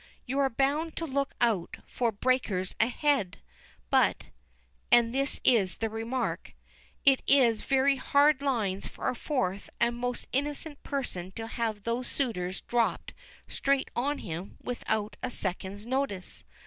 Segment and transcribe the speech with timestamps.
[0.25, 3.37] You are bound to look out for 'breakers ahead,'
[3.91, 4.31] but
[4.91, 6.55] (and this is the remark)
[7.05, 12.07] it is very hard lines for a fourth and most innocent person to have those
[12.07, 13.13] suitors dropped
[13.47, 16.45] straight on him without a second's notice.